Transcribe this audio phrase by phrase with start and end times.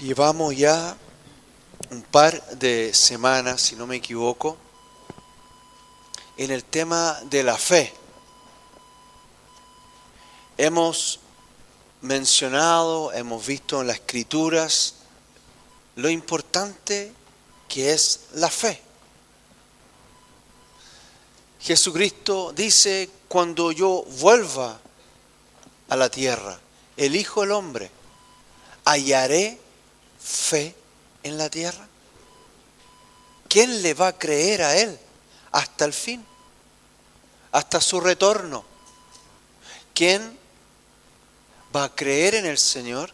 [0.00, 0.96] Llevamos ya
[1.90, 4.56] un par de semanas, si no me equivoco,
[6.38, 7.92] en el tema de la fe.
[10.56, 11.20] Hemos
[12.00, 14.94] mencionado, hemos visto en las escrituras
[15.96, 17.12] lo importante
[17.68, 18.80] que es la fe.
[21.60, 24.80] Jesucristo dice, cuando yo vuelva
[25.90, 26.58] a la tierra,
[26.96, 27.90] el Hijo del Hombre,
[28.86, 29.60] hallaré
[30.22, 30.74] fe
[31.22, 31.86] en la tierra.
[33.48, 34.98] ¿Quién le va a creer a Él
[35.50, 36.24] hasta el fin?
[37.52, 38.64] Hasta su retorno.
[39.94, 40.38] ¿Quién
[41.74, 43.12] va a creer en el Señor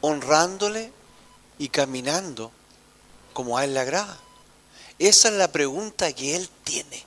[0.00, 0.92] honrándole
[1.58, 2.52] y caminando
[3.32, 4.18] como a Él le agrada?
[4.98, 7.04] Esa es la pregunta que Él tiene.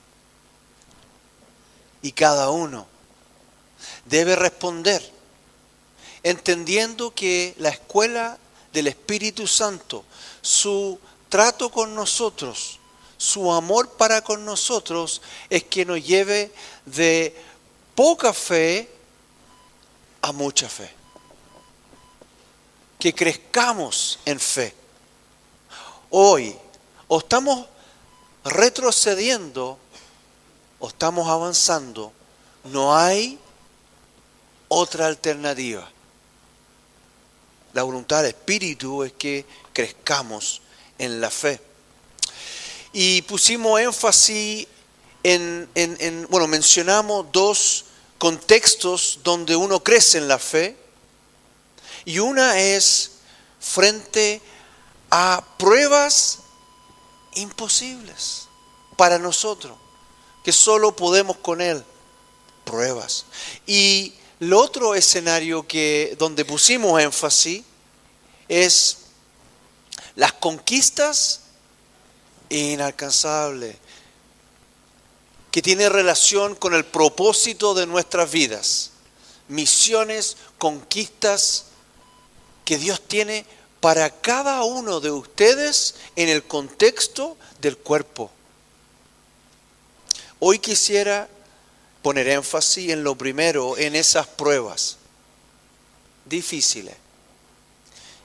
[2.02, 2.86] Y cada uno
[4.04, 5.02] debe responder,
[6.22, 8.38] entendiendo que la escuela
[8.72, 10.04] del Espíritu Santo,
[10.40, 12.78] su trato con nosotros,
[13.16, 16.52] su amor para con nosotros, es que nos lleve
[16.86, 17.34] de
[17.94, 18.88] poca fe
[20.22, 20.90] a mucha fe.
[22.98, 24.74] Que crezcamos en fe.
[26.10, 26.56] Hoy
[27.06, 27.66] o estamos
[28.44, 29.78] retrocediendo
[30.78, 32.12] o estamos avanzando.
[32.64, 33.38] No hay
[34.68, 35.90] otra alternativa.
[37.72, 40.62] La voluntad del Espíritu es que crezcamos
[40.98, 41.60] en la fe.
[42.92, 44.66] Y pusimos énfasis
[45.22, 47.84] en, en, bueno, mencionamos dos
[48.16, 50.76] contextos donde uno crece en la fe.
[52.04, 53.12] Y una es
[53.60, 54.40] frente
[55.10, 56.38] a pruebas
[57.34, 58.48] imposibles
[58.96, 59.76] para nosotros,
[60.42, 61.84] que solo podemos con Él.
[62.64, 63.24] Pruebas.
[63.66, 67.62] Y el otro escenario que, donde pusimos énfasis
[68.48, 68.98] es
[70.14, 71.40] las conquistas
[72.48, 73.76] inalcanzables,
[75.50, 78.90] que tiene relación con el propósito de nuestras vidas,
[79.48, 81.66] misiones, conquistas
[82.64, 83.44] que Dios tiene
[83.80, 88.30] para cada uno de ustedes en el contexto del cuerpo.
[90.40, 91.28] Hoy quisiera
[92.02, 94.98] poner énfasis en lo primero, en esas pruebas
[96.24, 96.96] difíciles.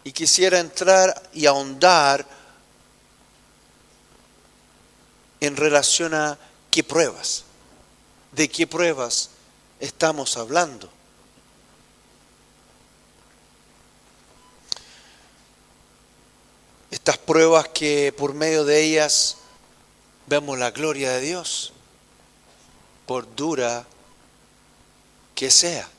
[0.04, 2.26] Y quisiera entrar y ahondar
[5.40, 6.38] en relación a
[6.70, 7.46] qué pruebas,
[8.32, 9.30] de qué pruebas
[9.80, 10.90] estamos hablando.
[16.92, 19.38] Estas pruebas que por medio de ellas
[20.28, 21.73] vemos la gloria de Dios
[23.06, 23.86] por dura
[25.36, 25.90] que sea.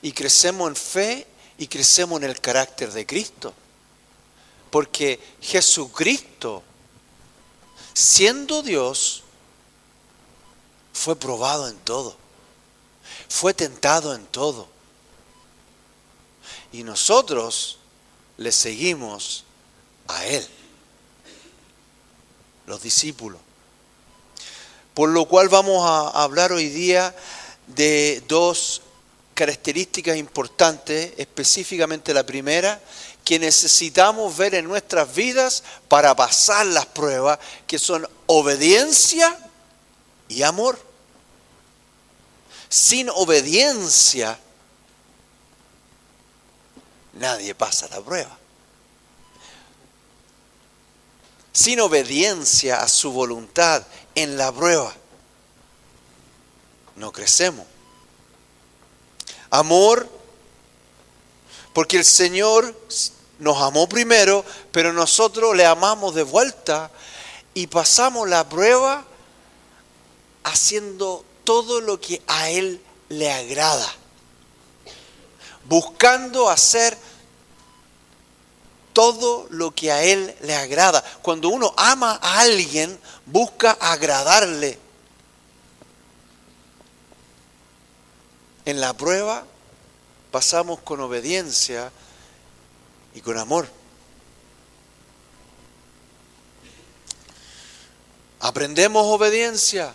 [0.00, 1.26] Y crecemos en fe
[1.58, 3.54] y crecemos en el carácter de Cristo.
[4.70, 6.62] Porque Jesucristo,
[7.94, 9.22] siendo Dios,
[10.92, 12.16] fue probado en todo.
[13.28, 14.68] Fue tentado en todo.
[16.72, 17.78] Y nosotros
[18.38, 19.44] le seguimos
[20.08, 20.46] a Él,
[22.66, 23.40] los discípulos.
[24.94, 27.14] Por lo cual vamos a hablar hoy día
[27.66, 28.82] de dos
[29.34, 32.80] características importantes, específicamente la primera,
[33.24, 39.36] que necesitamos ver en nuestras vidas para pasar las pruebas, que son obediencia
[40.28, 40.78] y amor.
[42.68, 44.38] Sin obediencia,
[47.14, 48.41] nadie pasa la prueba.
[51.52, 54.94] Sin obediencia a su voluntad en la prueba.
[56.96, 57.66] No crecemos.
[59.50, 60.08] Amor,
[61.72, 62.74] porque el Señor
[63.38, 66.90] nos amó primero, pero nosotros le amamos de vuelta
[67.54, 69.04] y pasamos la prueba
[70.44, 73.92] haciendo todo lo que a Él le agrada,
[75.64, 76.96] buscando hacer
[78.92, 81.02] todo lo que a Él le agrada.
[81.22, 84.78] Cuando uno ama a alguien, busca agradarle.
[88.64, 89.44] En la prueba
[90.30, 91.90] pasamos con obediencia
[93.14, 93.68] y con amor.
[98.40, 99.94] Aprendemos obediencia,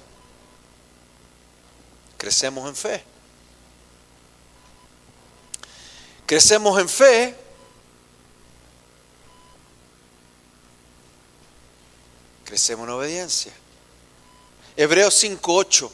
[2.18, 3.04] crecemos en fe.
[6.26, 7.47] Crecemos en fe
[12.48, 13.52] crecemos en obediencia.
[14.78, 15.92] Hebreos 5.8.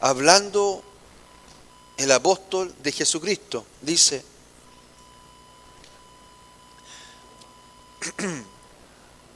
[0.00, 0.82] Hablando
[1.98, 4.24] el apóstol de Jesucristo, dice,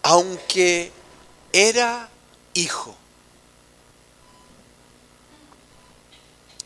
[0.05, 0.91] aunque
[1.53, 2.09] era
[2.55, 2.95] hijo,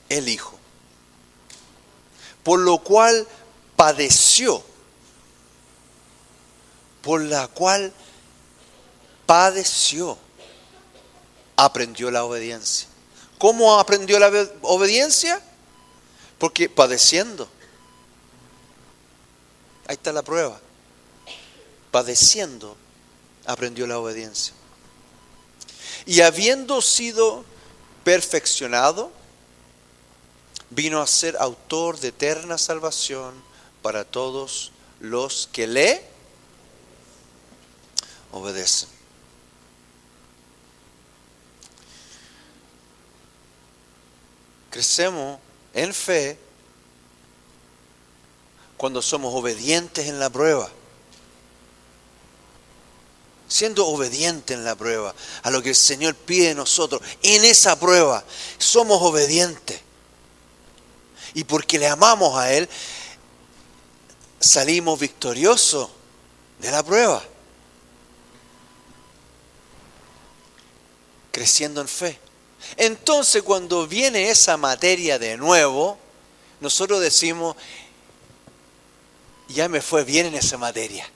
[0.08, 0.56] el hijo,
[2.44, 3.26] por lo cual
[3.74, 4.62] padeció,
[7.06, 7.92] por la cual
[9.26, 10.18] padeció,
[11.54, 12.88] aprendió la obediencia.
[13.38, 14.26] ¿Cómo aprendió la
[14.62, 15.40] obediencia?
[16.36, 17.48] Porque padeciendo.
[19.86, 20.60] Ahí está la prueba.
[21.92, 22.76] Padeciendo
[23.44, 24.52] aprendió la obediencia.
[26.06, 27.44] Y habiendo sido
[28.02, 29.12] perfeccionado,
[30.70, 33.32] vino a ser autor de eterna salvación
[33.80, 36.15] para todos los que le
[38.36, 38.88] obedecen.
[44.70, 45.38] Crecemos
[45.72, 46.38] en fe
[48.76, 50.70] cuando somos obedientes en la prueba.
[53.48, 57.78] Siendo obediente en la prueba a lo que el Señor pide de nosotros, en esa
[57.78, 58.24] prueba
[58.58, 59.80] somos obedientes.
[61.32, 62.68] Y porque le amamos a Él,
[64.40, 65.88] salimos victoriosos
[66.58, 67.22] de la prueba.
[71.36, 72.18] Creciendo en fe.
[72.78, 75.98] Entonces cuando viene esa materia de nuevo,
[76.60, 77.56] nosotros decimos,
[79.48, 81.06] ya me fue bien en esa materia.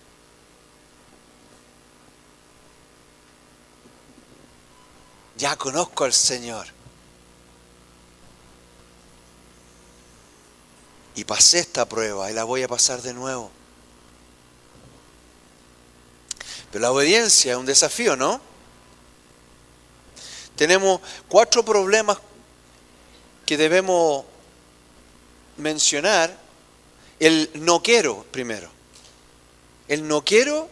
[5.39, 6.67] Ya conozco al Señor.
[11.15, 13.51] Y pasé esta prueba y la voy a pasar de nuevo.
[16.71, 18.50] Pero la obediencia es un desafío, ¿no?
[20.61, 22.19] Tenemos cuatro problemas
[23.47, 24.27] que debemos
[25.57, 26.37] mencionar.
[27.19, 28.69] El no quiero primero.
[29.89, 30.69] El no quiero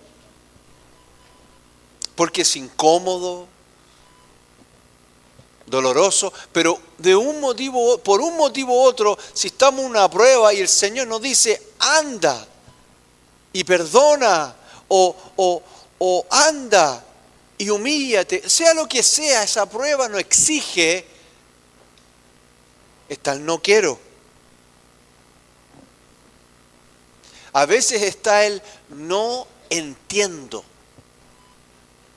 [2.14, 3.46] porque es incómodo,
[5.64, 10.52] doloroso, pero de un motivo, por un motivo u otro, si estamos en una prueba
[10.52, 12.46] y el Señor nos dice, anda
[13.54, 14.54] y perdona,
[14.88, 15.62] o, o,
[15.98, 17.07] o anda
[17.58, 21.04] y humíllate, sea lo que sea, esa prueba no exige,
[23.08, 23.98] está el no quiero.
[27.52, 30.64] A veces está el no entiendo.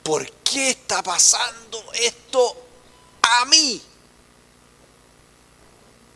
[0.03, 2.55] ¿Por qué está pasando esto
[3.23, 3.81] a mí?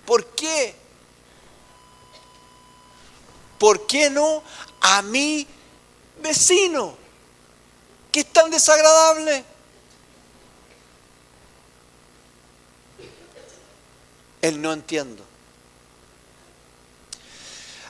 [0.05, 0.75] ¿Por qué?
[3.57, 4.43] ¿Por qué no
[4.81, 5.47] a mi
[6.21, 7.04] vecino?
[8.15, 9.43] ¿Qué es tan desagradable?
[14.41, 15.21] El no entiendo.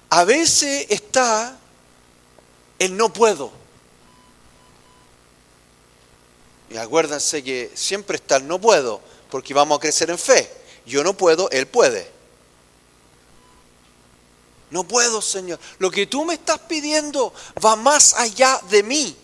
[0.09, 1.55] A veces está
[2.79, 3.51] el no puedo.
[6.71, 10.51] Y acuérdense que siempre está el no puedo, porque vamos a crecer en fe.
[10.87, 12.11] Yo no puedo, Él puede.
[14.71, 15.59] No puedo, Señor.
[15.77, 17.31] Lo que tú me estás pidiendo
[17.63, 19.17] va más allá de mí.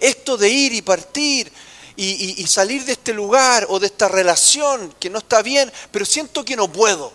[0.00, 1.52] Esto de ir y partir
[1.96, 6.44] y, salir de este lugar o de esta relación que no está bien, pero siento
[6.44, 7.12] que no puedo.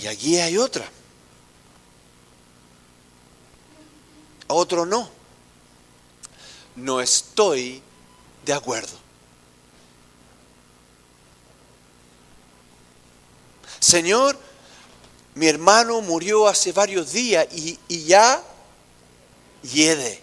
[0.00, 0.88] Y allí hay otra.
[4.48, 5.08] Otro no.
[6.76, 7.82] No estoy
[8.44, 9.04] de acuerdo.
[13.80, 14.38] Señor,
[15.34, 18.42] mi hermano murió hace varios días y, ya
[19.62, 20.22] hiede.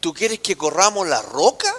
[0.00, 1.74] ¿Tú quieres que corramos la roca?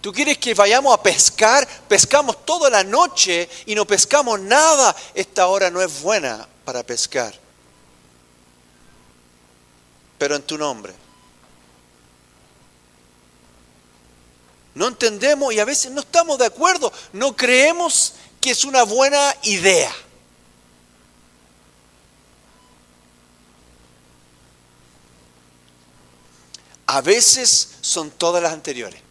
[0.00, 1.66] ¿Tú quieres que vayamos a pescar?
[1.88, 4.94] Pescamos toda la noche y no pescamos nada.
[5.14, 7.34] Esta hora no es buena para pescar.
[10.18, 11.05] Pero en tu nombre.
[14.76, 19.34] No entendemos y a veces no estamos de acuerdo, no creemos que es una buena
[19.42, 19.92] idea.
[26.86, 29.06] A veces son todas las anteriores.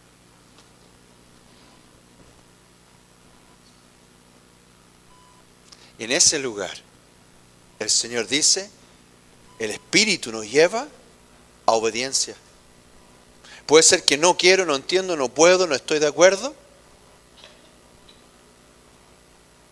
[5.98, 6.76] en ese lugar,
[7.78, 8.70] el Señor dice,
[9.58, 10.86] el Espíritu nos lleva
[11.64, 12.36] a obediencia.
[13.66, 16.54] Puede ser que no quiero, no entiendo, no puedo, no estoy de acuerdo.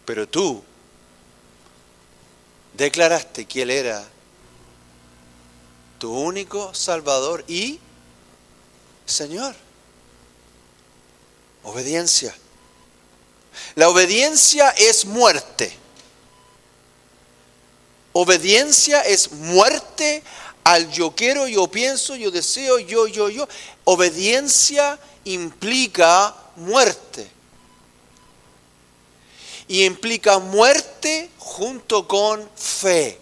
[0.04, 0.62] Pero tú
[2.74, 4.04] declaraste que Él era
[5.98, 7.78] tu único Salvador y
[9.06, 9.54] Señor.
[11.62, 12.34] Obediencia.
[13.76, 15.78] La obediencia es muerte.
[18.12, 20.22] Obediencia es muerte
[20.64, 23.46] al yo quiero, yo pienso, yo deseo, yo, yo, yo.
[23.84, 27.30] Obediencia implica muerte.
[29.68, 33.20] Y implica muerte junto con fe.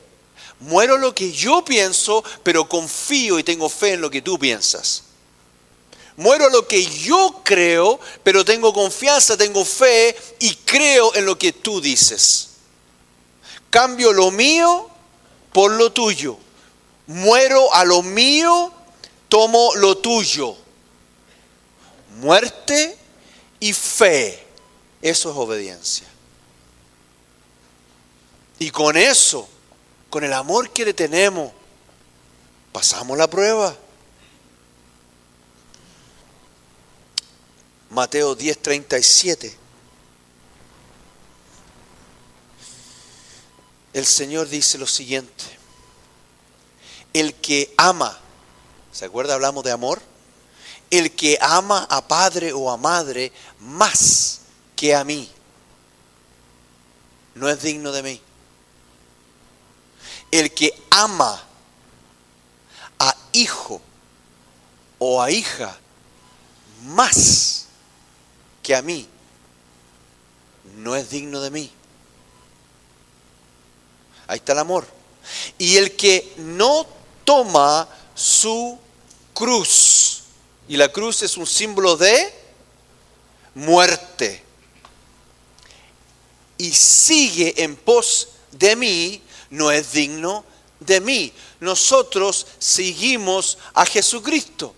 [0.60, 5.02] Muero lo que yo pienso, pero confío y tengo fe en lo que tú piensas.
[6.16, 11.52] Muero lo que yo creo, pero tengo confianza, tengo fe y creo en lo que
[11.52, 12.50] tú dices.
[13.70, 14.88] Cambio lo mío
[15.52, 16.38] por lo tuyo.
[17.12, 18.72] Muero a lo mío,
[19.28, 20.56] tomo lo tuyo.
[22.20, 22.96] Muerte
[23.60, 24.46] y fe.
[25.02, 26.06] Eso es obediencia.
[28.58, 29.46] Y con eso,
[30.08, 31.52] con el amor que le tenemos,
[32.72, 33.76] pasamos la prueba.
[37.90, 39.54] Mateo 10:37.
[43.92, 45.61] El Señor dice lo siguiente.
[47.12, 48.18] El que ama,
[48.92, 49.34] ¿se acuerda?
[49.34, 50.00] Hablamos de amor.
[50.90, 54.40] El que ama a padre o a madre más
[54.76, 55.30] que a mí,
[57.34, 58.20] no es digno de mí.
[60.30, 61.42] El que ama
[62.98, 63.80] a hijo
[64.98, 65.78] o a hija
[66.82, 67.66] más
[68.62, 69.08] que a mí
[70.76, 71.70] no es digno de mí.
[74.26, 74.86] Ahí está el amor.
[75.58, 76.86] Y el que no
[77.32, 78.78] toma su
[79.32, 80.22] cruz,
[80.68, 82.30] y la cruz es un símbolo de
[83.54, 84.42] muerte,
[86.58, 90.44] y sigue en pos de mí, no es digno
[90.78, 91.32] de mí.
[91.58, 94.74] Nosotros seguimos a Jesucristo.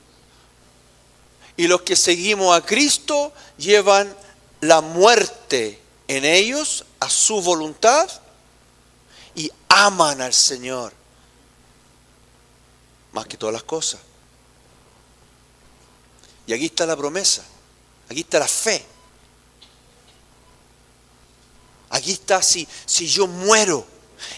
[1.56, 4.16] Y los que seguimos a Cristo llevan
[4.60, 8.08] la muerte en ellos a su voluntad
[9.34, 11.03] y aman al Señor
[13.14, 14.00] más que todas las cosas.
[16.46, 17.42] Y aquí está la promesa,
[18.10, 18.84] aquí está la fe.
[21.90, 23.86] Aquí está si, si yo muero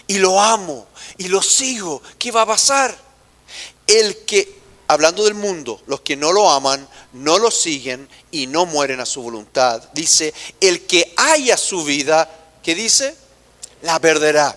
[0.05, 2.95] y lo amo y lo sigo, ¿qué va a pasar?
[3.87, 4.57] El que
[4.87, 9.05] hablando del mundo, los que no lo aman, no lo siguen y no mueren a
[9.05, 12.29] su voluntad, dice, el que haya su vida,
[12.61, 13.15] ¿qué dice?
[13.81, 14.55] La perderá.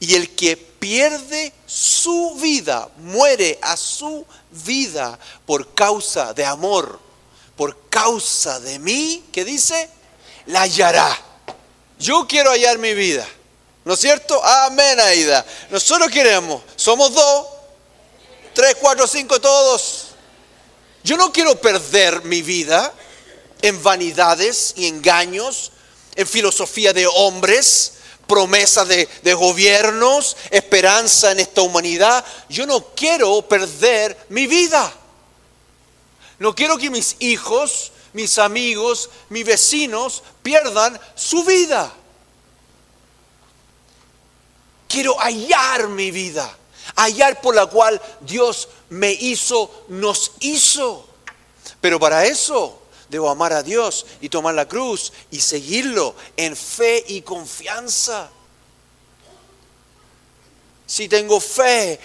[0.00, 6.98] Y el que pierde su vida, muere a su vida por causa de amor,
[7.54, 9.88] por causa de mí, ¿qué dice?
[10.46, 11.16] La hallará.
[11.96, 13.24] Yo quiero hallar mi vida.
[13.84, 14.44] ¿No es cierto?
[14.44, 15.46] Amén, Aida.
[15.70, 17.46] Nosotros queremos, somos dos,
[18.52, 20.08] tres, cuatro, cinco, todos.
[21.04, 22.92] Yo no quiero perder mi vida
[23.62, 25.70] en vanidades y engaños,
[26.16, 27.92] en filosofía de hombres,
[28.30, 32.24] promesas de, de, gobiernos, esperanza en esta humanidad.
[32.48, 34.90] Yo no quiero perder mi vida.
[36.38, 41.92] No quiero que mis hijos, mis amigos, mis vecinos pierdan su vida.
[44.88, 46.56] Quiero hallar mi vida
[46.96, 51.06] hallar por la cual Dios me hizo, nos hizo.
[51.80, 52.79] Pero para eso
[53.10, 58.30] debo amar a Dios y tomar la cruz y seguirlo en fe y confianza.
[60.86, 61.98] Si tengo fe,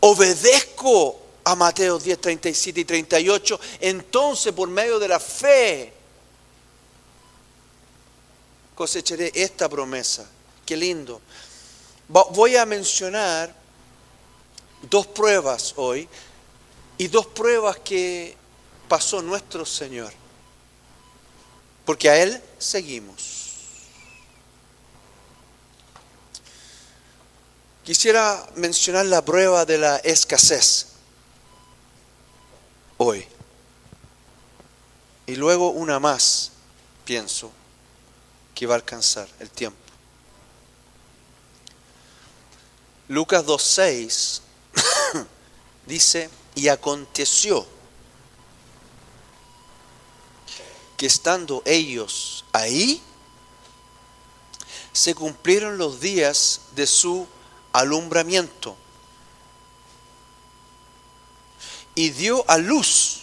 [0.00, 5.92] obedezco a Mateo 10, 37 y 38, entonces por medio de la fe
[8.74, 10.28] cosecharé esta promesa.
[10.64, 11.20] Qué lindo.
[12.08, 13.54] Voy a mencionar
[14.82, 16.08] dos pruebas hoy
[16.98, 18.36] y dos pruebas que
[18.88, 20.12] pasó nuestro Señor.
[21.84, 23.36] Porque a Él seguimos.
[27.84, 30.88] Quisiera mencionar la prueba de la escasez
[32.96, 33.24] hoy.
[35.26, 36.50] Y luego una más,
[37.04, 37.52] pienso,
[38.54, 39.78] que va a alcanzar el tiempo.
[43.08, 44.40] Lucas 2.6
[45.86, 47.75] dice, y aconteció
[50.96, 53.02] que estando ellos ahí,
[54.92, 57.26] se cumplieron los días de su
[57.72, 58.76] alumbramiento.
[61.94, 63.22] Y dio a luz,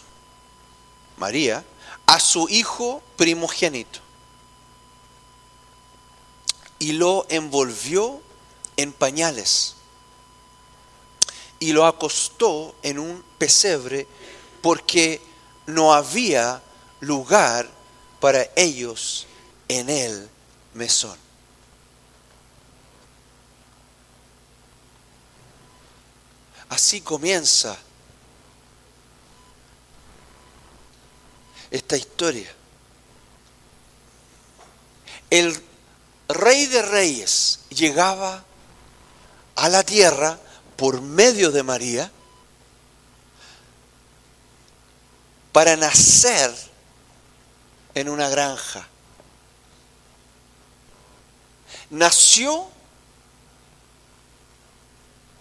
[1.18, 1.64] María,
[2.06, 4.00] a su hijo primogénito.
[6.80, 8.22] Y lo envolvió
[8.78, 9.76] en pañales
[11.64, 14.06] y lo acostó en un pesebre
[14.62, 15.22] porque
[15.66, 16.62] no había
[17.06, 17.70] lugar
[18.20, 19.28] para ellos
[19.68, 20.30] en el
[20.74, 21.18] mesón.
[26.70, 27.78] Así comienza
[31.70, 32.52] esta historia.
[35.30, 35.56] El
[36.30, 38.44] rey de reyes llegaba
[39.56, 40.40] a la tierra
[40.78, 42.12] por medio de María
[45.52, 46.73] para nacer
[47.96, 48.88] en una granja.
[51.90, 52.68] Nació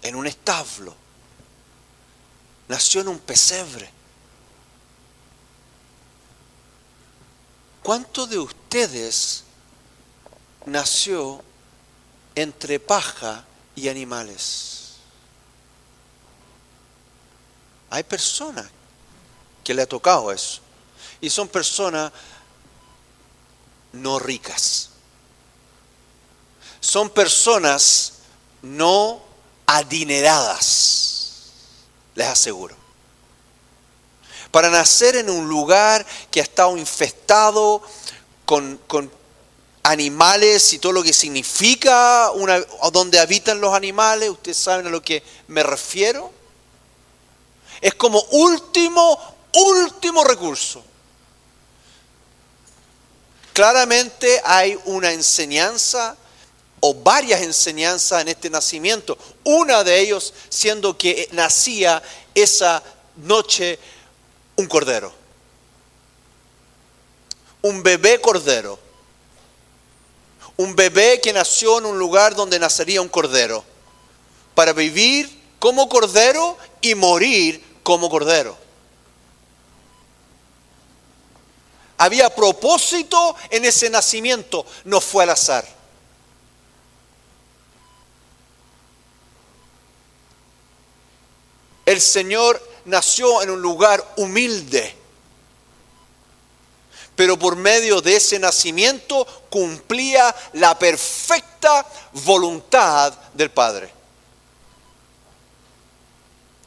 [0.03, 0.95] en un establo.
[2.69, 3.91] Nació en un pesebre.
[7.83, 9.45] ¿Cuántos de ustedes
[10.67, 11.43] nació
[12.35, 13.45] entre paja
[13.75, 14.95] y animales?
[17.91, 18.67] Hay personas
[19.65, 20.61] que le ha tocado eso.
[21.21, 22.13] Y son personas
[23.93, 24.91] no ricas.
[26.81, 28.15] Son personas
[28.63, 29.21] no
[29.67, 31.53] adineradas,
[32.15, 32.77] les aseguro.
[34.51, 37.83] Para nacer en un lugar que ha estado infestado
[38.45, 38.81] con,
[39.85, 42.61] animales y todo lo que significa una,
[42.93, 46.31] donde habitan los animales, ustedes saben a lo que me refiero
[47.83, 49.19] es como último,
[49.55, 50.83] último recurso.
[53.53, 56.17] Claramente hay una enseñanza
[56.81, 59.17] o varias enseñanzas en este nacimiento.
[59.45, 62.03] Una de ellos siendo que nacía
[62.35, 62.83] esa
[63.17, 63.79] noche
[64.57, 65.13] un cordero.
[67.63, 68.79] Un bebé cordero.
[70.57, 73.65] Un bebé que nació en un lugar donde nacería un cordero.
[74.55, 78.62] Para vivir como cordero y morir como cordero.
[82.03, 85.65] Había propósito en ese nacimiento, no fue al azar.
[91.87, 94.97] El Señor nació en un lugar humilde,
[97.15, 103.95] pero por medio de ese nacimiento cumplía la perfecta voluntad del Padre.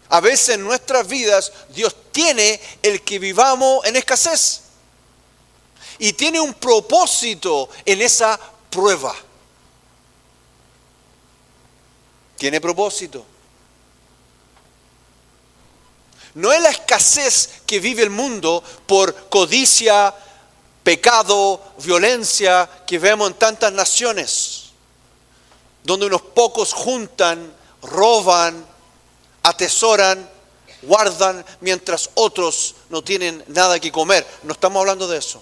[0.08, 4.62] A veces en nuestras vidas Dios tiene el que vivamos en escasez.
[6.00, 9.16] Y tiene un propósito en esa prueba.
[12.38, 13.26] Tiene propósito.
[16.36, 20.14] No es la escasez que vive el mundo por codicia,
[20.84, 24.66] pecado, violencia que vemos en tantas naciones,
[25.84, 28.66] donde unos pocos juntan, roban,
[29.44, 30.30] atesoran,
[30.82, 34.28] guardan, mientras otros no tienen nada que comer.
[34.44, 35.42] No estamos hablando de eso.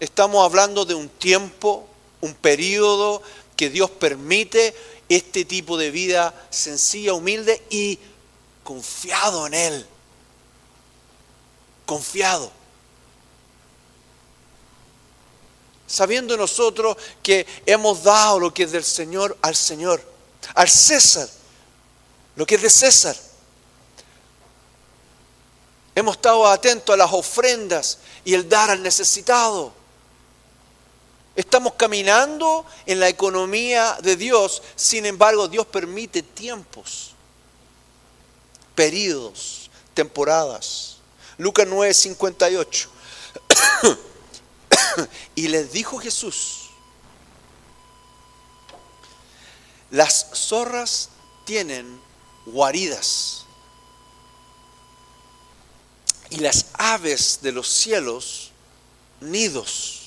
[0.00, 1.86] Estamos hablando de un tiempo,
[2.22, 3.22] un periodo
[3.54, 4.74] que Dios permite
[5.10, 7.98] este tipo de vida sencilla, humilde y
[8.64, 9.86] confiado en Él.
[11.84, 12.50] Confiado.
[15.86, 20.02] Sabiendo nosotros que hemos dado lo que es del Señor al Señor,
[20.54, 21.28] al César
[22.36, 23.16] lo que es de César.
[25.94, 29.79] Hemos estado atentos a las ofrendas y el dar al necesitado.
[31.36, 37.12] Estamos caminando en la economía de Dios, sin embargo Dios permite tiempos,
[38.74, 40.96] periodos, temporadas.
[41.38, 42.90] Lucas 9, 58.
[45.34, 46.70] y les dijo Jesús,
[49.90, 51.10] las zorras
[51.44, 52.00] tienen
[52.46, 53.44] guaridas.
[56.30, 58.52] Y las aves de los cielos,
[59.20, 59.99] nidos.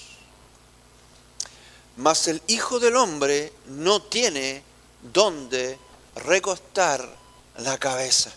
[1.98, 4.64] Mas el Hijo del Hombre no tiene
[5.02, 5.78] donde
[6.16, 7.08] recostar
[7.58, 8.32] la cabeza.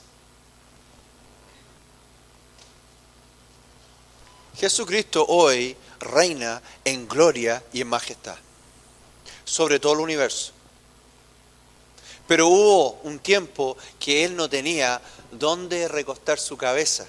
[4.57, 8.37] Jesucristo hoy reina en gloria y en majestad
[9.47, 10.53] sobre todo el universo.
[12.27, 17.07] Pero hubo un tiempo que él no tenía dónde recostar su cabeza.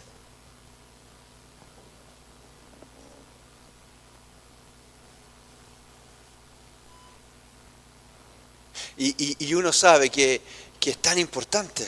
[8.97, 10.41] Y, uno sabe que,
[10.79, 11.85] que es tan importante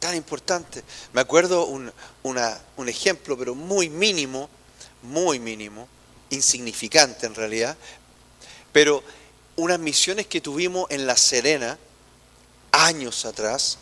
[0.00, 0.82] Tan importante.
[1.12, 4.48] Me acuerdo un, un ejemplo, pero muy mínimo,
[5.02, 5.88] muy mínimo,
[6.30, 7.76] insignificante en realidad,
[8.72, 9.02] pero
[9.56, 11.78] unas misiones que tuvimos en La Serena,
[12.70, 13.78] años atrás,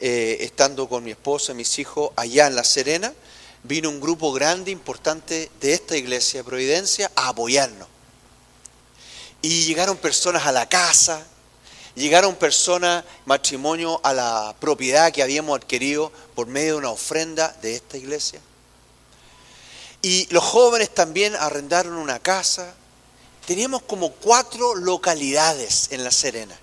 [0.00, 3.12] eh, estando con mi esposa y mis hijos allá en La Serena,
[3.62, 7.86] vino un grupo grande, importante de esta iglesia de Providencia a apoyarnos.
[9.42, 11.26] Y llegaron personas a la casa,
[11.96, 17.74] llegaron personas, matrimonio, a la propiedad que habíamos adquirido por medio de una ofrenda de
[17.74, 18.40] esta iglesia.
[20.00, 22.74] Y los jóvenes también arrendaron una casa.
[23.46, 26.56] Teníamos como cuatro localidades en La Serena.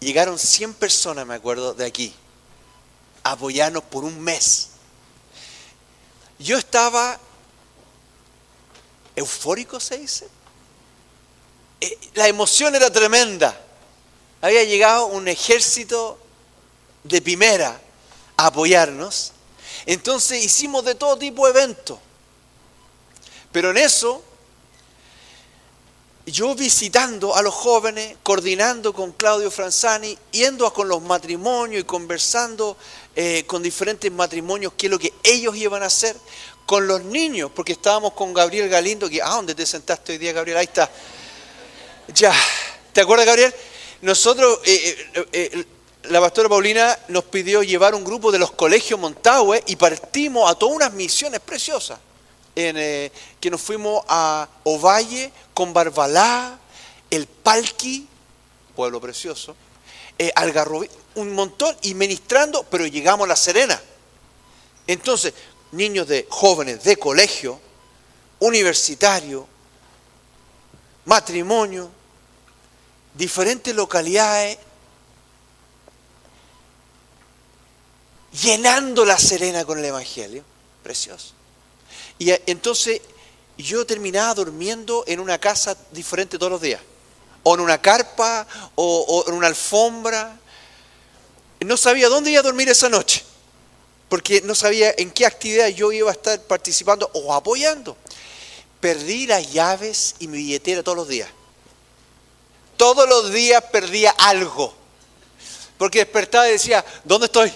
[0.00, 2.14] Llegaron 100 personas, me acuerdo, de aquí,
[3.22, 4.68] a apoyarnos por un mes.
[6.38, 7.18] Yo estaba
[9.14, 10.28] eufórico, se dice.
[11.80, 13.58] Eh, la emoción era tremenda.
[14.40, 16.18] Había llegado un ejército
[17.04, 17.80] de primera
[18.36, 19.32] a apoyarnos.
[19.86, 21.98] Entonces hicimos de todo tipo de eventos.
[23.52, 24.22] Pero en eso,
[26.26, 31.84] yo visitando a los jóvenes, coordinando con Claudio Franzani, yendo a con los matrimonios y
[31.84, 32.76] conversando
[33.14, 36.16] eh, con diferentes matrimonios qué es lo que ellos iban a hacer,
[36.66, 40.32] con los niños, porque estábamos con Gabriel Galindo, que, ah, ¿dónde te sentaste hoy día,
[40.32, 40.58] Gabriel?
[40.58, 40.90] Ahí está.
[42.14, 42.32] Ya,
[42.92, 43.52] ¿te acuerdas, Gabriel?
[44.02, 44.96] Nosotros, eh,
[45.32, 45.64] eh,
[46.04, 50.54] la pastora Paulina nos pidió llevar un grupo de los colegios Montague y partimos a
[50.54, 51.98] todas unas misiones preciosas.
[52.54, 56.58] Que nos fuimos a Ovalle, con Barbalá,
[57.10, 58.06] el Palqui,
[58.74, 59.54] pueblo precioso,
[60.36, 63.78] Algarrobo, un montón y ministrando, pero llegamos a La Serena.
[64.86, 65.34] Entonces,
[65.72, 67.60] niños de jóvenes de colegio,
[68.38, 69.46] universitario,
[71.06, 71.90] matrimonio,
[73.14, 74.58] diferentes localidades,
[78.42, 80.44] llenando la Serena con el Evangelio.
[80.82, 81.32] Precioso.
[82.18, 83.00] Y entonces
[83.56, 86.80] yo terminaba durmiendo en una casa diferente todos los días.
[87.42, 90.38] O en una carpa, o, o en una alfombra.
[91.60, 93.24] No sabía dónde iba a dormir esa noche
[94.08, 97.96] porque no sabía en qué actividad yo iba a estar participando o apoyando.
[98.80, 101.28] Perdí las llaves y mi billetera todos los días.
[102.76, 104.74] Todos los días perdía algo.
[105.78, 107.52] Porque despertaba y decía, ¿dónde estoy?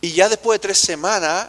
[0.00, 1.48] Y ya después de tres semanas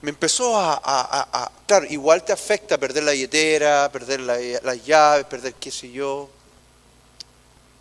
[0.00, 5.70] me empezó a, claro, igual te afecta perder la billetera, perder las llaves, perder qué
[5.70, 6.30] sé yo.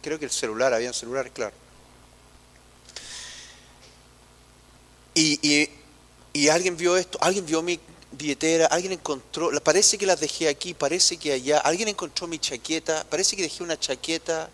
[0.02, 1.54] Creo que el celular, había un celular, claro.
[5.14, 5.70] Y,
[6.50, 7.80] alguien vio esto, alguien vio mi
[8.12, 13.06] billetera, alguien encontró, parece que las dejé aquí, parece que allá, alguien encontró mi chaqueta,
[13.10, 14.50] parece que dejé una chaqueta.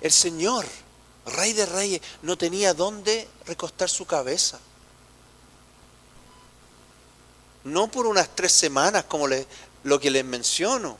[0.00, 0.66] El Señor,
[1.24, 4.58] Rey de Reyes, no tenía dónde recostar su cabeza.
[7.62, 9.28] No por unas tres semanas como
[9.84, 10.98] lo que les menciono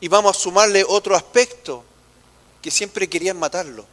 [0.00, 1.84] y vamos a sumarle otro aspecto,
[2.62, 3.86] que siempre querían matarlo.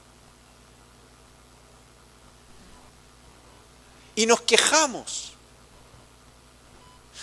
[4.15, 5.33] Y nos quejamos.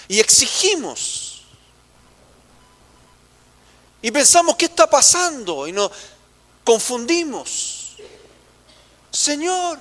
[0.07, 1.43] Y exigimos.
[4.03, 5.67] Y pensamos, ¿qué está pasando?
[5.67, 5.91] Y nos
[6.63, 7.97] confundimos.
[9.11, 9.79] Señor,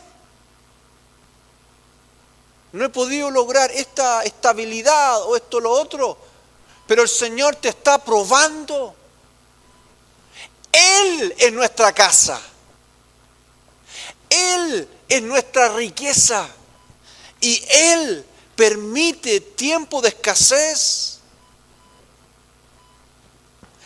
[2.71, 6.32] no he podido lograr esta estabilidad o esto o lo otro
[6.87, 8.95] pero el Señor te está probando.
[10.71, 12.41] Él es nuestra casa.
[14.29, 16.47] Él es nuestra riqueza.
[17.39, 21.19] Y Él permite tiempo de escasez.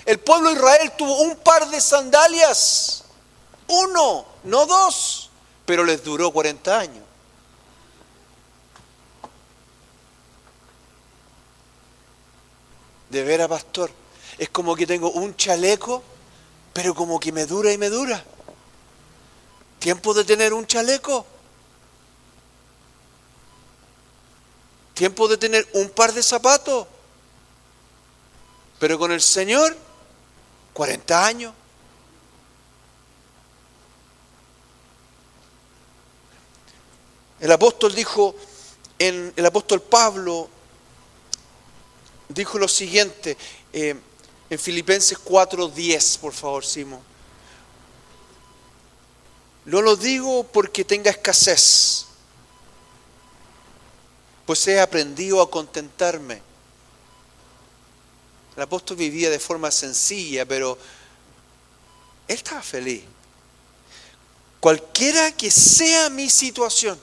[0.05, 3.03] El pueblo de Israel tuvo un par de sandalias.
[3.67, 5.29] Uno, no dos.
[5.65, 7.06] Pero les duró 40 años.
[13.09, 13.91] De veras, pastor.
[14.37, 16.03] Es como que tengo un chaleco,
[16.73, 18.23] pero como que me dura y me dura.
[19.79, 21.25] Tiempo de tener un chaleco.
[24.93, 26.87] Tiempo de tener un par de zapatos.
[28.79, 29.75] Pero con el Señor,
[30.73, 31.53] 40 años.
[37.39, 38.35] El apóstol dijo,
[38.97, 40.49] en el apóstol Pablo
[42.37, 43.35] dijo lo siguiente
[43.73, 43.95] eh,
[44.49, 47.01] en Filipenses 4:10, por favor, Simo.
[49.65, 52.05] No lo digo porque tenga escasez,
[54.45, 56.41] pues he aprendido a contentarme.
[58.55, 60.77] El apóstol vivía de forma sencilla, pero
[62.27, 63.03] él estaba feliz.
[64.59, 66.99] Cualquiera que sea mi situación,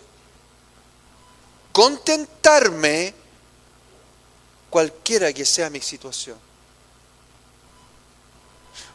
[1.71, 3.15] contentarme
[4.75, 6.37] cualquiera que sea mi situación.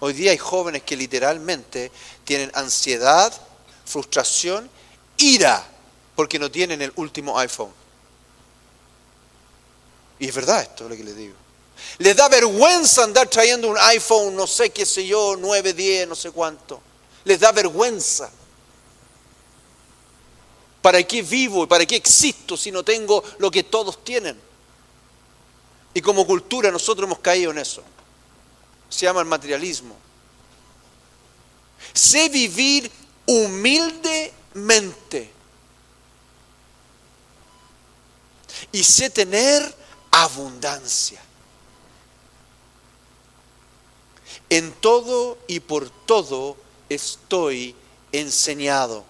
[0.01, 1.89] Hoy día hay jóvenes que literalmente
[2.25, 3.31] tienen ansiedad,
[3.85, 4.69] frustración,
[5.15, 5.65] ira,
[6.17, 7.71] porque no tienen el último iPhone.
[10.19, 11.35] Y es verdad esto lo que les digo.
[11.99, 16.15] Les da vergüenza andar trayendo un iPhone, no sé qué sé yo, 9, 10, no
[16.15, 16.81] sé cuánto.
[17.23, 18.29] Les da vergüenza.
[20.81, 24.48] ¿Para qué vivo y para qué existo si no tengo lo que todos tienen?
[25.93, 27.83] Y como cultura nosotros hemos caído en eso.
[28.89, 29.95] Se llama el materialismo.
[31.93, 32.91] Sé vivir
[33.25, 35.31] humildemente.
[38.71, 39.75] Y sé tener
[40.11, 41.21] abundancia.
[44.49, 46.57] En todo y por todo
[46.89, 47.75] estoy
[48.11, 49.05] enseñado.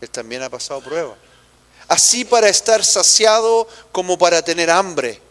[0.00, 1.16] Él también ha pasado prueba.
[1.88, 5.22] Así para estar saciado como para tener hambre.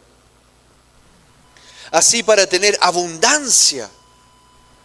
[1.92, 3.90] Así para tener abundancia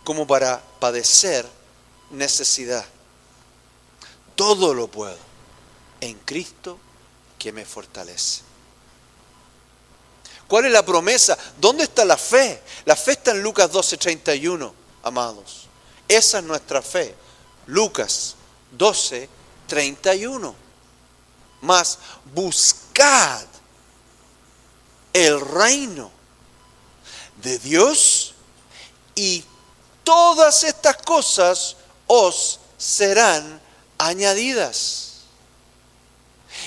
[0.05, 1.47] como para padecer
[2.11, 2.85] necesidad.
[4.35, 5.17] Todo lo puedo
[6.01, 6.79] en Cristo
[7.39, 8.43] que me fortalece.
[10.47, 11.39] ¿Cuál es la promesa?
[11.59, 12.63] ¿Dónde está la fe?
[12.85, 14.73] La fe está en Lucas 12:31,
[15.05, 15.69] amados.
[16.09, 17.15] Esa es nuestra fe.
[17.67, 18.35] Lucas
[18.77, 20.55] 12:31.
[21.61, 21.99] Más
[22.35, 23.47] buscad
[25.13, 26.20] el reino
[27.41, 28.35] de Dios
[29.15, 29.45] y
[30.05, 31.77] todas estas cosas
[32.07, 33.61] os serán
[33.99, 35.11] añadidas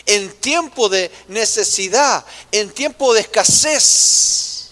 [0.06, 4.70] en tiempo de necesidad, en tiempo de escasez.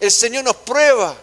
[0.00, 1.16] El Señor nos prueba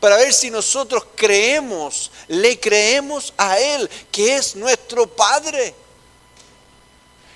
[0.00, 5.74] para ver si nosotros creemos, le creemos a Él, que es nuestro Padre,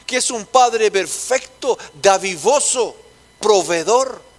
[0.07, 2.97] que es un Padre perfecto, davivoso,
[3.41, 4.32] proveedor.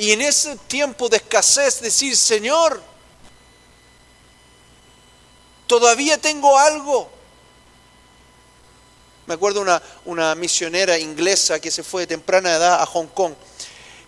[0.00, 2.82] Y en ese tiempo de escasez decir, Señor,
[5.66, 7.20] todavía tengo algo
[9.30, 13.32] me acuerdo una, una misionera inglesa que se fue de temprana edad a Hong Kong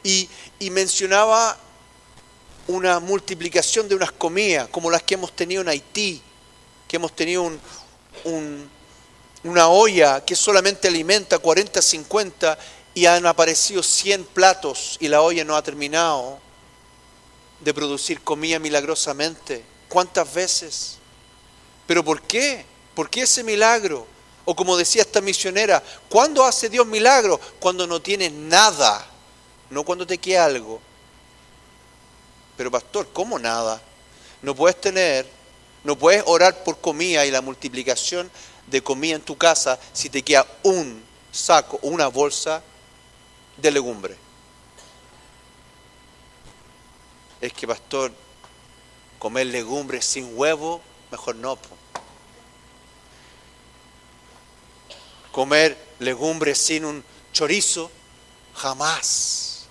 [0.02, 0.28] y,
[0.70, 1.56] mencionaba
[2.66, 6.20] una multiplicación de unas comidas como las que hemos tenido en Haití,
[6.88, 7.52] que hemos tenido
[9.44, 12.58] una olla que solamente alimenta 40, 50
[12.94, 16.38] y han aparecido 100 platos y la olla no ha terminado
[17.60, 19.64] de producir comida milagrosamente.
[19.88, 20.98] ¿Cuántas veces?
[21.86, 22.64] ¿Pero por qué?
[22.94, 24.06] ¿Por qué ese milagro?
[24.44, 27.40] O como decía esta misionera, ¿cuándo hace Dios milagros?
[27.60, 29.06] Cuando no tienes nada,
[29.70, 30.80] no cuando te queda algo.
[32.56, 33.80] Pero pastor, ¿cómo nada?
[34.42, 35.26] No puedes tener,
[35.84, 38.30] no puedes orar por comida y la multiplicación
[38.66, 42.62] de comida en tu casa si te queda un saco una bolsa
[43.62, 44.16] de legumbre.
[47.40, 48.12] Es que pastor,
[49.18, 51.56] comer legumbres sin huevo, mejor no
[55.32, 57.90] comer legumbres sin un chorizo,
[58.54, 59.64] jamás.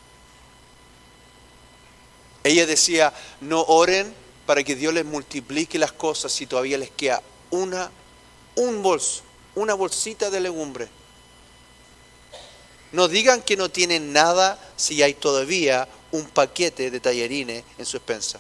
[2.44, 4.14] Ella decía, no oren
[4.48, 7.92] para que Dios les multiplique las cosas si todavía les queda una,
[8.56, 9.22] un bolso,
[9.54, 10.90] una bolsita de legumbre.
[12.92, 17.98] No digan que no tienen nada si hay todavía un paquete de tallarines en su
[17.98, 18.40] expensa.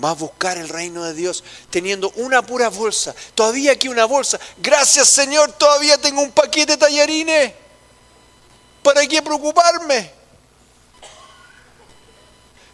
[0.00, 3.14] más buscar el reino de Dios teniendo una pura bolsa.
[3.34, 4.40] Todavía aquí una bolsa.
[4.56, 7.52] Gracias Señor, todavía tengo un paquete de tallarines.
[8.82, 10.10] ¿Para qué preocuparme?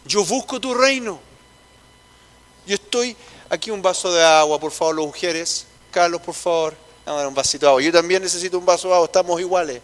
[0.05, 1.19] Yo busco tu reino.
[2.65, 3.15] Yo estoy
[3.49, 5.65] aquí un vaso de agua, por favor, los mujeres.
[5.91, 6.75] Carlos, por favor.
[7.05, 7.81] Dar un vasito de agua.
[7.81, 9.81] Yo también necesito un vaso de agua, estamos iguales.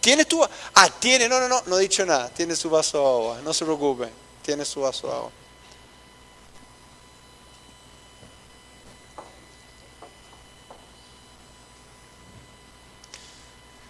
[0.00, 0.42] ¿Tienes tu
[0.74, 2.28] Ah, tiene, no, no, no, no he dicho nada.
[2.30, 4.08] Tiene su vaso de agua, no se preocupe.
[4.42, 5.30] Tiene su vaso de agua.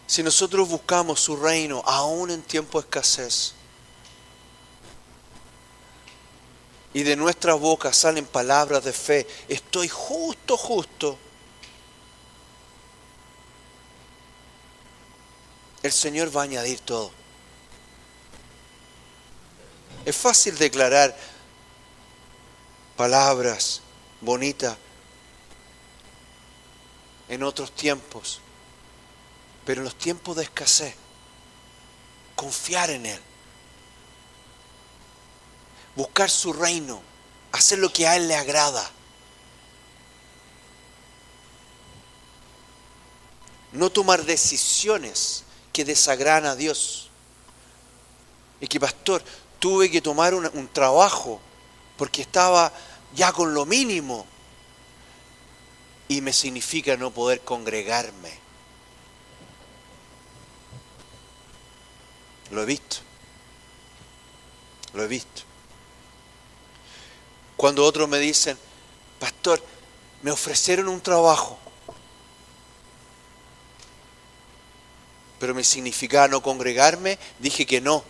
[0.07, 3.56] Si nosotros buscamos su reino aún en tiempo de escasez,
[6.97, 11.19] y de nuestra boca salen palabras de fe, estoy justo, justo,
[15.83, 17.13] el Señor va a añadir todo.
[20.07, 21.15] Es fácil declarar
[22.97, 23.83] palabras
[24.23, 24.79] bonitas
[27.29, 28.41] en otros tiempos.
[29.67, 30.95] Pero en los tiempos de escasez,
[32.35, 33.21] confiar en Él.
[35.97, 37.03] Buscar su reino
[37.53, 38.89] hacer lo que a Él le agrada.
[43.73, 47.11] No tomar decisiones que desagradan a Dios.
[48.61, 49.23] Y que, pastor,
[49.59, 51.41] tuve que tomar un trabajo
[51.97, 52.73] porque estaba
[53.15, 54.27] ya con lo mínimo
[56.09, 58.39] y me significa no poder congregarme.
[62.51, 62.99] Lo he visto.
[64.95, 65.43] Lo he visto.
[67.57, 68.59] Cuando otros me dicen,
[69.19, 69.63] pastor,
[70.23, 71.59] me ofrecieron un trabajo,
[75.39, 78.05] pero me significaba no congregarme, dije que no.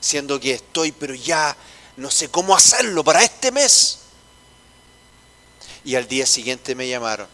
[0.00, 1.56] Siendo que estoy, pero ya
[1.96, 4.00] no sé cómo hacerlo para este mes.
[5.84, 7.28] Y al día siguiente me llamaron.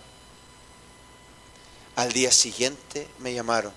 [1.97, 3.73] Al día siguiente me llamaron.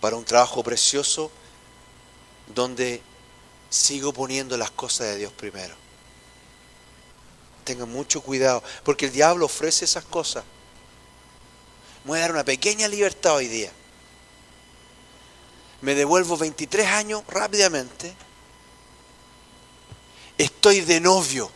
[0.00, 1.30] Para un trabajo precioso
[2.54, 3.02] donde
[3.72, 5.74] sigo poniendo las cosas de Dios primero.
[7.64, 10.44] Tengan mucho cuidado, porque el diablo ofrece esas cosas.
[12.04, 13.72] Me voy a dar una pequeña libertad hoy día.
[15.80, 18.14] Me devuelvo 23 años rápidamente
[20.38, 21.50] estoy de novio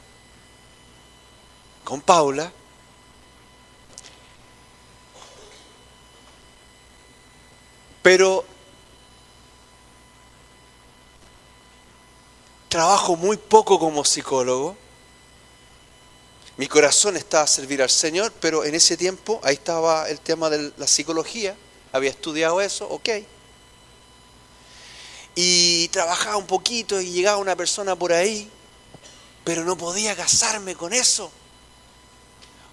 [1.85, 2.53] con Paula,
[8.03, 8.45] pero
[12.77, 14.77] trabajo muy poco como psicólogo.
[16.57, 20.49] Mi corazón estaba a servir al Señor, pero en ese tiempo ahí estaba el tema
[20.51, 21.57] de la psicología,
[21.93, 23.09] había estudiado eso, ok.
[25.35, 28.51] Y trabajaba un poquito y llegaba una persona por ahí
[29.47, 31.31] pero no podía casarme con eso.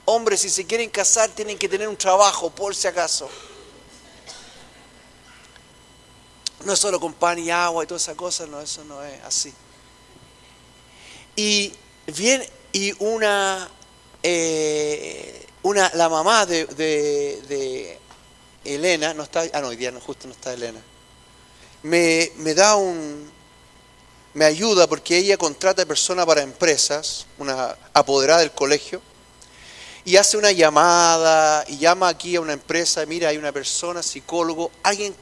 [0.06, 3.30] Hombres, si se quieren casar, tienen que tener un trabajo, por si acaso.
[6.66, 9.24] No es solo con pan y agua y todas esas cosas, no, eso no es
[9.24, 9.54] así.
[11.36, 11.74] Y
[12.08, 13.70] bien, y una,
[14.22, 18.00] eh, una la mamá de, de,
[18.64, 20.80] Elena, no está, ah no, hoy día no, justo no está Elena,
[21.82, 23.30] me, me da un,
[24.34, 29.02] me ayuda porque ella contrata personas para empresas, una apoderada del colegio,
[30.06, 34.72] y hace una llamada y llama aquí a una empresa, mira, hay una persona, psicólogo,
[34.84, 35.16] alguien,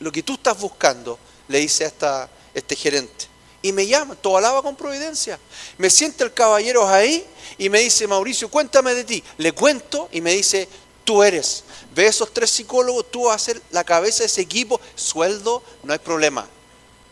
[0.00, 1.18] lo que tú estás buscando,
[1.48, 3.26] le dice a esta, este gerente.
[3.60, 5.38] Y me llama, todo alaba con providencia.
[5.78, 7.26] Me siente el caballero ahí
[7.58, 9.24] y me dice, Mauricio, cuéntame de ti.
[9.36, 10.68] Le cuento y me dice,
[11.04, 11.64] tú eres.
[11.94, 15.92] Ve esos tres psicólogos, tú vas a ser la cabeza de ese equipo, sueldo, no
[15.92, 16.46] hay problema.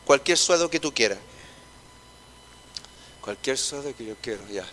[0.05, 1.19] Cualquier sueldo que tú quieras.
[3.21, 4.65] Cualquier sueldo que yo quiero, ya.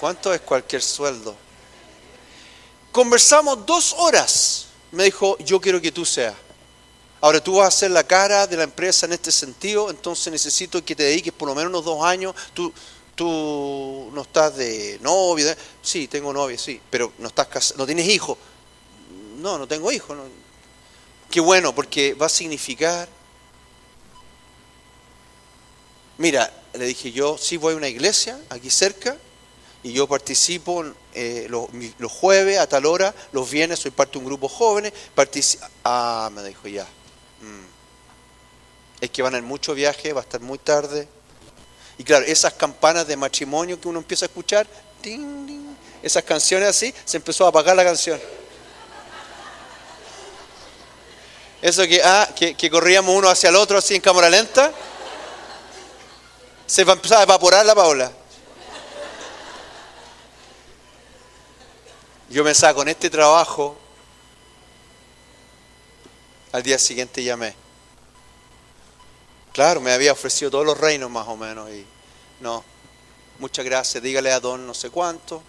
[0.00, 1.36] ¿Cuánto es cualquier sueldo?
[2.90, 4.66] Conversamos dos horas.
[4.90, 6.34] Me dijo, yo quiero que tú seas.
[7.26, 10.84] Ahora tú vas a ser la cara de la empresa en este sentido, entonces necesito
[10.84, 12.36] que te dediques por lo menos unos dos años.
[12.54, 12.72] Tú,
[13.16, 15.52] tú no estás de novio.
[15.82, 18.38] Sí, tengo novia, sí, pero no estás casado, no tienes hijo.
[19.38, 20.14] No, no tengo hijo.
[21.28, 23.08] Qué bueno, porque va a significar.
[26.18, 29.16] Mira, le dije, yo sí voy a una iglesia aquí cerca
[29.82, 31.68] y yo participo eh, los,
[32.08, 34.92] jueves a tal hora, los viernes soy parte de un grupo jóvenes.
[35.82, 36.86] Ah, me dijo ya.
[37.40, 37.64] Mm.
[39.00, 41.08] Es que van en mucho viaje, va a estar muy tarde.
[41.98, 44.66] Y claro, esas campanas de matrimonio que uno empieza a escuchar,
[46.02, 48.20] esas canciones así, se empezó a apagar la canción.
[51.62, 54.72] Eso que, ah, que, corríamos uno hacia el otro así en cámara lenta
[56.66, 58.12] se va a a evaporar la Paula.
[62.28, 63.76] Yo pensaba, con este trabajo,
[66.56, 67.54] al día siguiente llamé.
[69.52, 71.84] Claro, me había ofrecido todos los reinos más o menos y
[72.40, 72.64] no,
[73.38, 75.42] muchas gracias, dígale a don no sé cuánto.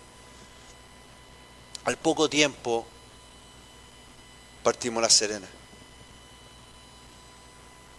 [1.85, 2.85] Al poco tiempo
[4.63, 5.47] partimos la Serena.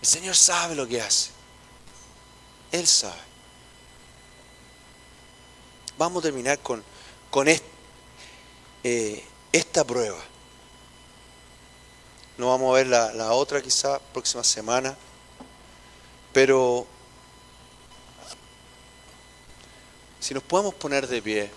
[0.03, 1.31] El Señor sabe lo que hace.
[2.71, 3.23] Él sabe.
[5.97, 6.85] Vamos a terminar con,
[7.31, 10.23] con eh, esta prueba.
[12.39, 14.97] No vamos a ver la, la otra quizá próxima semana,
[16.33, 16.87] pero
[20.21, 21.51] si nos podemos poner de pie.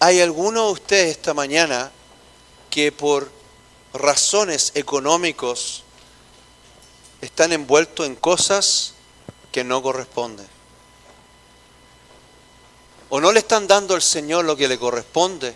[0.00, 1.90] ¿Hay alguno de ustedes esta mañana
[2.70, 3.30] que por
[3.92, 5.82] razones económicos
[7.20, 8.94] están envueltos en cosas
[9.50, 10.46] que no corresponden.
[13.10, 15.54] O no le están dando al Señor lo que le corresponde.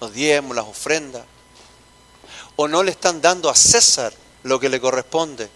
[0.00, 1.24] Los diezmos, las ofrendas,
[2.56, 5.48] o no le están dando a César lo que le corresponde,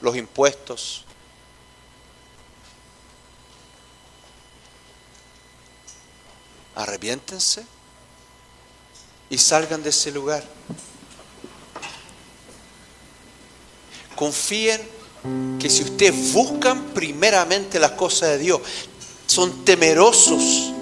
[0.00, 1.04] los impuestos.
[6.74, 7.64] Arrepiéntense
[9.30, 10.44] y salgan de ese lugar.
[14.16, 14.80] Confíen
[15.58, 18.60] que si ustedes buscan primeramente las cosas de Dios,
[19.26, 20.73] son temerosos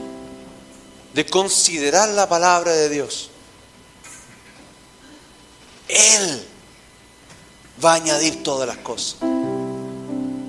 [1.15, 3.31] de considerar la palabra de Dios,
[5.89, 6.47] Él
[7.85, 9.17] va a añadir todas las cosas.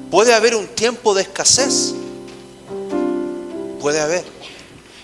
[0.09, 1.93] Puede haber un tiempo de escasez,
[3.82, 4.26] puede haber,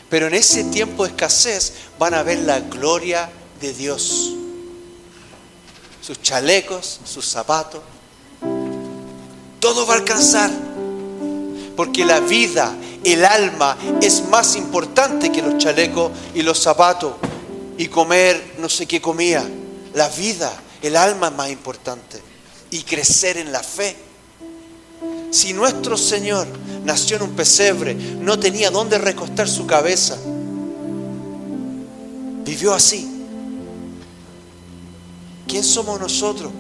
[0.10, 3.30] pero en ese tiempo de escasez van a ver la gloria
[3.60, 4.34] de Dios.
[6.02, 7.82] Sus chalecos, sus zapatos,
[9.60, 10.50] todo va a alcanzar.
[11.76, 17.14] Porque la vida, el alma es más importante que los chalecos y los zapatos
[17.78, 19.44] y comer no sé qué comía.
[19.94, 22.22] La vida, el alma es más importante.
[22.72, 23.96] Y crecer en la fe.
[25.32, 26.48] Si nuestro Señor
[26.84, 30.18] nació en un pesebre, no tenía dónde recostar su cabeza,
[32.44, 33.08] vivió así.
[35.48, 36.52] ¿Quién somos nosotros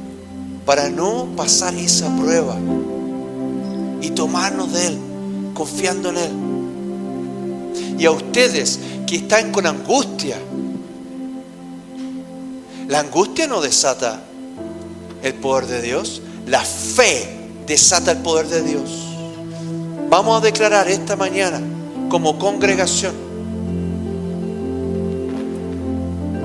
[0.65, 2.55] para no pasar esa prueba
[4.01, 4.99] y tomarnos de Él,
[5.59, 6.31] confiando en Él?
[7.99, 10.37] Y a ustedes que están con angustia,
[12.87, 14.21] la angustia no desata
[15.21, 18.89] el poder de Dios, la fe desata el poder de Dios.
[20.09, 21.59] Vamos a declarar esta mañana
[22.07, 23.13] como congregación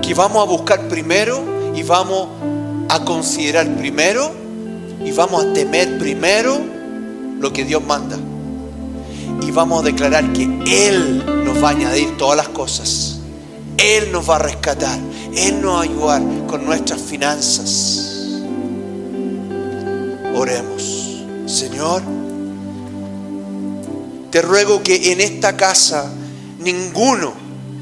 [0.03, 1.41] que vamos a buscar primero
[1.73, 2.31] y vamos
[2.89, 4.33] a considerar primero
[5.05, 6.59] y vamos a temer primero
[7.39, 8.19] lo que Dios manda.
[9.47, 13.19] Y vamos a declarar que Él nos va a añadir todas las cosas.
[13.77, 14.99] Él nos va a rescatar.
[15.37, 18.41] Él nos va a ayudar con nuestras finanzas.
[20.35, 21.25] Oremos.
[21.47, 22.03] Señor,
[24.31, 26.11] te ruego que en esta casa
[26.59, 27.35] ninguno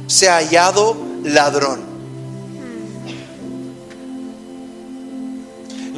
[0.07, 1.93] sea hallado ladrón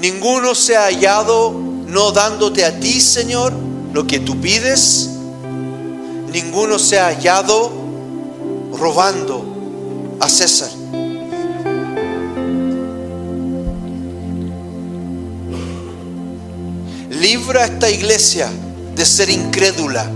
[0.04, 1.52] ninguno se ha hallado
[1.86, 3.54] no dándote a ti, Señor,
[3.94, 5.08] lo que tú pides.
[6.35, 7.70] Ninguno se ha hallado
[8.76, 10.68] robando a César.
[17.09, 18.51] Libra a esta iglesia
[18.97, 20.11] de ser incrédula.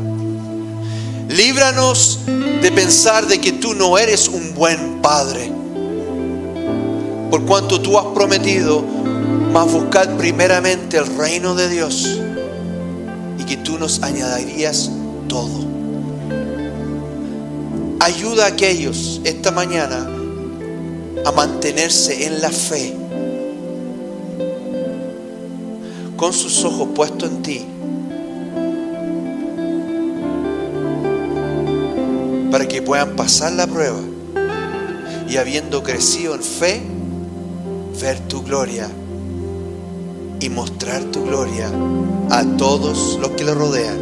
[1.29, 5.53] Líbranos de pensar de que tú no eres un buen padre.
[7.31, 8.85] Por cuanto tú has prometido
[9.53, 12.19] mas buscad primeramente el reino de Dios
[13.39, 14.91] y que tú nos añadirías
[15.29, 15.68] todo.
[18.09, 20.09] Ayuda a aquellos esta mañana
[21.27, 22.95] a mantenerse en la fe,
[26.17, 27.67] con sus ojos puestos en ti,
[32.51, 34.01] para que puedan pasar la prueba
[35.29, 36.81] y habiendo crecido en fe,
[38.01, 38.89] ver tu gloria
[40.41, 41.71] y mostrar tu gloria
[42.31, 43.99] a todos los que le rodean.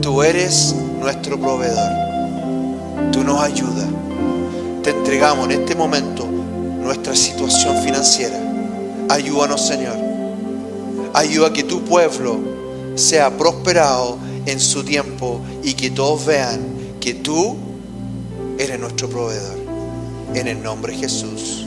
[0.00, 2.09] Tú eres nuestro proveedor.
[3.12, 3.86] Tú nos ayudas.
[4.82, 8.38] Te entregamos en este momento nuestra situación financiera.
[9.08, 9.96] Ayúdanos, Señor.
[11.14, 12.38] Ayuda a que tu pueblo
[12.94, 16.60] sea prosperado en su tiempo y que todos vean
[17.00, 17.56] que tú
[18.58, 19.58] eres nuestro proveedor.
[20.34, 21.66] En el nombre de Jesús.